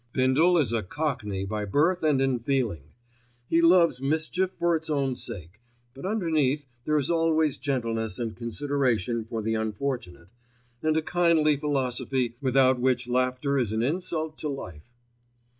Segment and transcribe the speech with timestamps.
[0.13, 2.85] Bindle is a cockney by birth and in feeling.
[3.47, 5.59] He loves mischief for its own sake;
[5.93, 10.29] but underneath there is always gentleness and consideration for the unfortunate,
[10.81, 14.91] and a kindly philosophy without which laughter is an insult to life.